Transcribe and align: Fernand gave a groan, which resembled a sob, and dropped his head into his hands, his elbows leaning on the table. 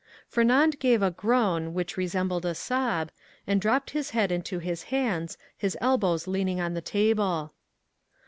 Fernand 0.27 0.79
gave 0.79 1.03
a 1.03 1.11
groan, 1.11 1.75
which 1.75 1.95
resembled 1.95 2.43
a 2.43 2.55
sob, 2.55 3.11
and 3.45 3.61
dropped 3.61 3.91
his 3.91 4.09
head 4.09 4.31
into 4.31 4.57
his 4.57 4.81
hands, 4.89 5.37
his 5.55 5.77
elbows 5.79 6.25
leaning 6.25 6.59
on 6.59 6.73
the 6.73 6.81
table. 6.81 7.53